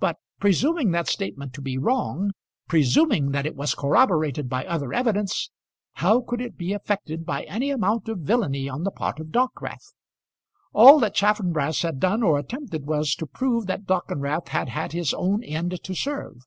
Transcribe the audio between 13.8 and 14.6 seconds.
Dockwrath